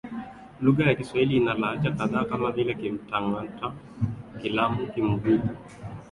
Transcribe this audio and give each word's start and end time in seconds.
Lugha 0.61 0.85
ya 0.85 0.95
Kiswahili 0.95 1.35
ina 1.37 1.53
lahaja 1.53 1.91
kadhaa 1.91 2.23
kama 2.25 2.51
vile 2.51 2.73
Kimtang'ata, 2.75 3.73
Kilamu, 4.41 4.87
Kimvita 4.93 5.49